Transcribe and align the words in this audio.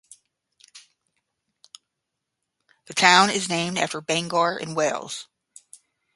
The 2.87 2.95
town 2.95 3.29
is 3.29 3.47
named 3.49 3.77
after 3.77 4.01
Bangor 4.01 4.57
in 4.57 4.73
Wales. 4.73 5.27